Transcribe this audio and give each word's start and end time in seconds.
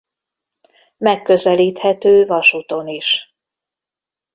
Megközelíthető 0.97 2.25
vasúton 2.25 2.87
is. 2.87 3.35